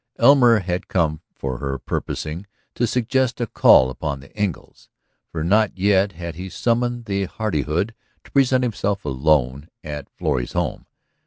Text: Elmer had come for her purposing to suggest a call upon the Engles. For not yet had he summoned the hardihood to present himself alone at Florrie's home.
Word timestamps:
Elmer 0.17 0.61
had 0.61 0.87
come 0.87 1.21
for 1.35 1.59
her 1.59 1.77
purposing 1.77 2.47
to 2.73 2.87
suggest 2.87 3.39
a 3.39 3.45
call 3.45 3.91
upon 3.91 4.19
the 4.19 4.35
Engles. 4.35 4.89
For 5.31 5.43
not 5.43 5.77
yet 5.77 6.13
had 6.13 6.33
he 6.33 6.49
summoned 6.49 7.05
the 7.05 7.25
hardihood 7.25 7.93
to 8.23 8.31
present 8.31 8.63
himself 8.63 9.05
alone 9.05 9.69
at 9.83 10.09
Florrie's 10.17 10.53
home. 10.53 10.87